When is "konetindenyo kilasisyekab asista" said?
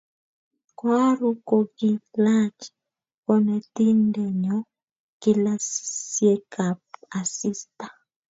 3.25-7.85